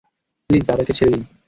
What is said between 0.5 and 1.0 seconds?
দাদাকে